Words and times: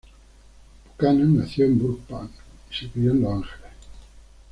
Buchanan 0.87 1.37
nació 1.37 1.65
en 1.67 1.77
Burbank 1.77 2.31
y 2.71 2.73
se 2.73 2.89
crió 2.89 3.11
en 3.11 3.21
Los 3.21 3.33
Ángeles. 3.33 3.69